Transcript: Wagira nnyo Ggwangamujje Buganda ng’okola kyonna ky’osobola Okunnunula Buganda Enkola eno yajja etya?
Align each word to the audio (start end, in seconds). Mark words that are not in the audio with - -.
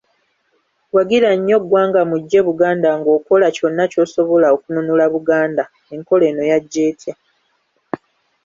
Wagira 0.95 1.29
nnyo 1.37 1.57
Ggwangamujje 1.63 2.39
Buganda 2.47 2.89
ng’okola 2.99 3.47
kyonna 3.55 3.83
ky’osobola 3.91 4.47
Okunnunula 4.55 5.05
Buganda 5.13 5.63
Enkola 5.93 6.23
eno 6.31 6.43
yajja 6.51 6.81
etya? 6.91 7.13